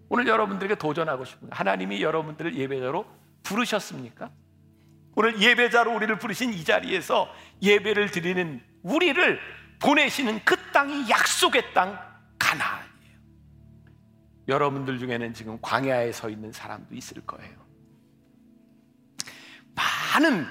[0.09, 3.05] 오늘 여러분들에게 도전하고 싶은 하나님이 여러분들을 예배자로
[3.43, 4.31] 부르셨습니까?
[5.15, 9.41] 오늘 예배자로 우리를 부르신 이 자리에서 예배를 드리는 우리를
[9.81, 11.99] 보내시는 그 땅이 약속의 땅
[12.39, 12.90] 가나안이에요.
[14.51, 17.59] 여러분들 중에는 지금 광야에 서 있는 사람도 있을 거예요.
[19.75, 20.47] 많은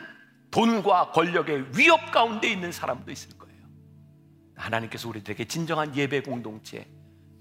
[0.51, 3.61] 돈과 권력의 위협 가운데 있는 사람도 있을 거예요.
[4.55, 6.87] 하나님께서 우리들에게 진정한 예배 공동체,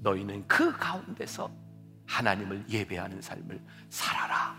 [0.00, 1.50] 너희는 그 가운데서
[2.06, 4.58] 하나님을 예배하는 삶을 살아라.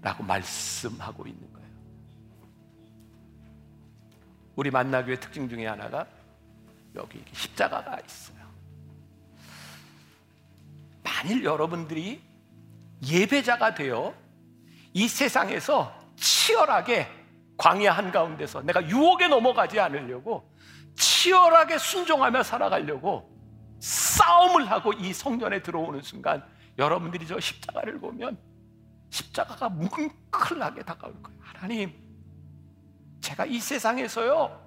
[0.00, 1.68] 라고 말씀하고 있는 거예요.
[4.54, 6.06] 우리 만나교회 특징 중에 하나가
[6.94, 8.35] 여기 십자가가 있어요.
[11.06, 12.20] 만일 여러분들이
[13.06, 14.12] 예배자가 되어
[14.92, 17.06] 이 세상에서 치열하게
[17.56, 20.52] 광야 한가운데서 내가 유혹에 넘어가지 않으려고
[20.96, 23.30] 치열하게 순종하며 살아가려고
[23.78, 26.44] 싸움을 하고 이 성전에 들어오는 순간
[26.76, 28.36] 여러분들이 저 십자가를 보면
[29.10, 31.38] 십자가가 뭉클하게 다가올 거예요.
[31.42, 31.92] 하나님,
[33.20, 34.66] 제가 이 세상에서요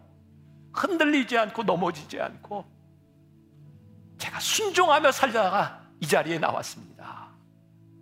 [0.73, 2.65] 흔들리지 않고 넘어지지 않고
[4.17, 7.29] 제가 순종하며 살다가 이 자리에 나왔습니다.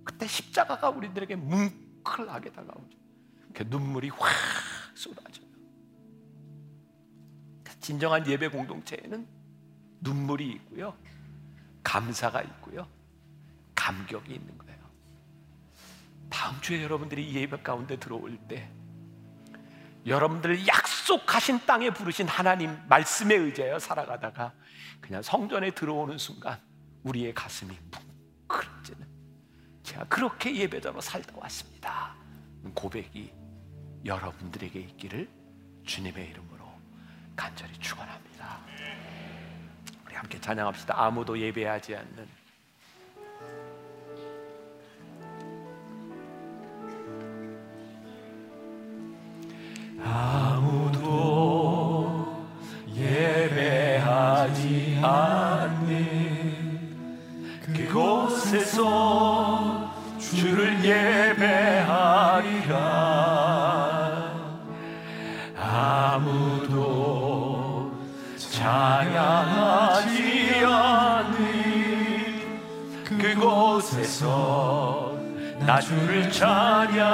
[0.03, 2.97] 그때 십자가가 우리들에게 뭉클하게 다가오죠.
[3.53, 4.29] 그 눈물이 확
[4.95, 5.47] 쏟아져요.
[7.87, 9.25] 진정한 예배 공동체에는
[10.01, 10.93] 눈물이 있고요.
[11.83, 12.85] 감사가 있고요.
[13.75, 14.77] 감격이 있는 거예요.
[16.29, 18.69] 다음 주에 여러분들이 예배 가운데 들어올 때
[20.05, 24.53] 여러분들을 약속하신 땅에 부르신 하나님 말씀에 의지하여 살아가다가
[24.99, 26.59] 그냥 성전에 들어오는 순간
[27.07, 27.77] 우리의 가슴이
[28.47, 29.07] 뭉클해지는
[29.83, 32.15] 제가 그렇게 예배자로 살다 왔습니다.
[32.73, 33.31] 고백이
[34.03, 35.29] 여러분들에게 있기를
[35.85, 36.65] 주님의 이름으로
[37.35, 38.59] 간절히 축원합니다.
[40.05, 41.01] 우리 함께 찬양합시다.
[41.01, 42.27] 아무도 예배하지 않는
[50.03, 51.07] 아무도
[52.89, 54.59] 예배하지
[55.01, 55.46] 않는
[57.97, 61.47] 그곳에서 주를 예배하리라.
[65.59, 66.77] 아무도
[68.37, 70.13] 찬양하지
[70.63, 71.37] 않는
[73.03, 74.27] 그곳에서
[75.65, 77.07] 나 주를 찬양하리라.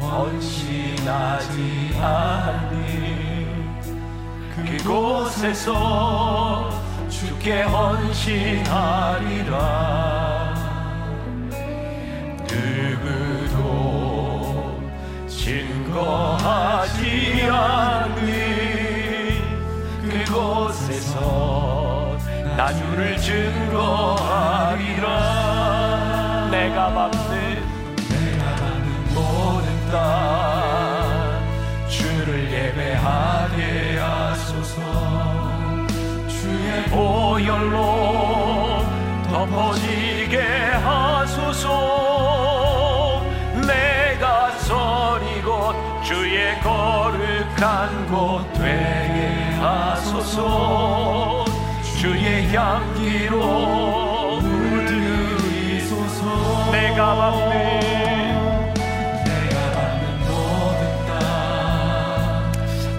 [0.00, 1.58] 헌신하지
[2.00, 3.19] 않는
[4.64, 5.70] 그곳에서
[7.08, 8.70] 주께 헌신하리라.
[12.48, 13.60] 누구도
[15.28, 17.00] 증거하지
[17.50, 18.20] 않는
[20.02, 21.18] 그곳에서
[22.56, 25.08] 나 주를 증거하리라.
[26.50, 27.19] 내가 밟
[36.90, 38.84] 보혈로
[39.30, 40.40] 덮어지게
[40.82, 41.68] 하소서.
[43.66, 45.74] 내가 선이 곧
[46.04, 51.44] 주의 거룩한 곳 되게 하소서.
[52.00, 56.24] 주의 향기로 물들이소서.
[56.72, 57.50] 내가 밟는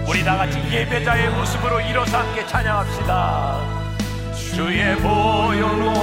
[0.08, 3.71] 우리 다 같이 예배자의 모습으로 일어서 함께 찬양합시다.
[4.54, 5.94] 주의 보혈로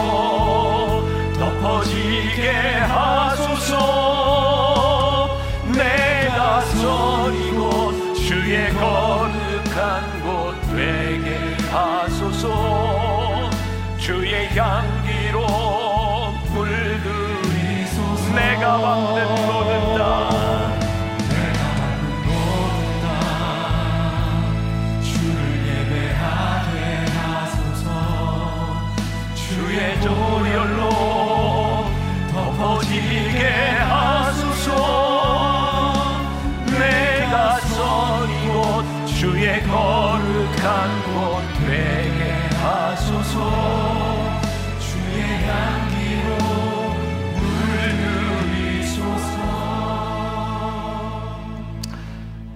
[1.35, 2.51] 덮어지게
[2.89, 3.77] 하소서.
[5.67, 13.51] 내가 선이 곧 주의 거룩한 곳 되게 하소서.
[13.99, 15.47] 주의 향기로
[16.55, 18.35] 물들이소서.
[18.35, 20.48] 내가 받는 모든 땅
[39.19, 43.79] 주의 거룩한 곳 되게 하소서.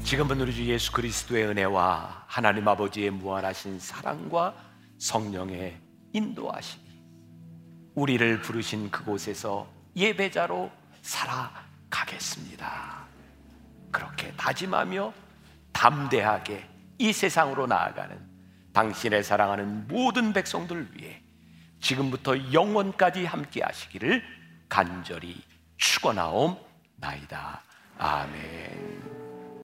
[0.04, 4.54] 지금은 우리 주 예수 그리스도의 은혜와 하나님 아버지의 무한하신 사랑과
[4.98, 5.80] 성령의
[6.12, 6.84] 인도하심이
[7.94, 9.66] 우리를 부르신 그곳에서
[9.96, 10.70] 예배자로
[11.02, 13.02] 살아가겠습니다.
[13.90, 15.12] 그렇게 다짐하며
[15.72, 16.68] 담대하게
[16.98, 18.18] 이 세상으로 나아가는
[18.72, 21.22] 당신의 사랑하는 모든 백성들 위해
[21.80, 24.22] 지금부터 영원까지 함께 하시기를
[24.68, 25.42] 간절히
[25.76, 27.62] 축원하옵나이다.
[27.98, 29.31] 아멘.